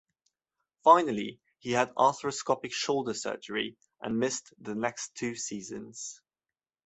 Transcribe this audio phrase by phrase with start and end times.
[0.83, 6.23] Finally, he had arthroscopic shoulder surgery and missed the next two seasons.